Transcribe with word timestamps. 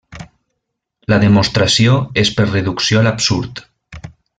La 1.13 1.19
demostració 1.25 1.99
és 2.25 2.35
per 2.41 2.49
reducció 2.51 3.03
a 3.03 3.09
l'absurd. 3.11 3.67